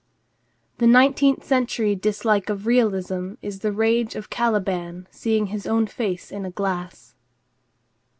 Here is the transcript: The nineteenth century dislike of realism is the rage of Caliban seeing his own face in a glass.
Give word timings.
The 0.79 0.87
nineteenth 0.87 1.43
century 1.43 1.93
dislike 1.93 2.49
of 2.49 2.65
realism 2.65 3.33
is 3.43 3.59
the 3.59 3.71
rage 3.71 4.15
of 4.15 4.31
Caliban 4.31 5.05
seeing 5.11 5.45
his 5.53 5.67
own 5.67 5.85
face 5.85 6.31
in 6.31 6.43
a 6.43 6.49
glass. 6.49 7.13